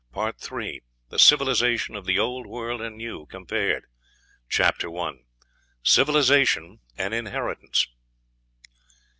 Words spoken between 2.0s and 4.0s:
THE OLD WORLD AND NEW COMPARED.